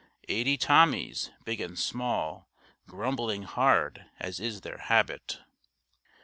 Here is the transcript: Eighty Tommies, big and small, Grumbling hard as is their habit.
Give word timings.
Eighty 0.27 0.57
Tommies, 0.57 1.29
big 1.45 1.61
and 1.61 1.77
small, 1.77 2.47
Grumbling 2.87 3.43
hard 3.43 4.05
as 4.19 4.39
is 4.39 4.61
their 4.61 4.79
habit. 4.79 5.41